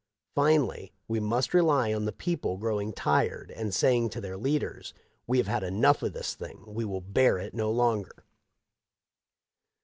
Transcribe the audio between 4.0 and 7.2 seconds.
to their leaders:' We have had enough of this thing, we will